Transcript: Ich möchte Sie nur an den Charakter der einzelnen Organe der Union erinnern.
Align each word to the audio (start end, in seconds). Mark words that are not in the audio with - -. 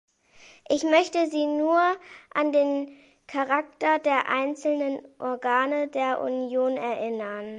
Ich 0.67 0.81
möchte 0.81 1.27
Sie 1.29 1.45
nur 1.45 1.79
an 2.33 2.51
den 2.51 2.87
Charakter 3.27 3.99
der 3.99 4.27
einzelnen 4.29 4.99
Organe 5.19 5.89
der 5.89 6.21
Union 6.23 6.75
erinnern. 6.75 7.49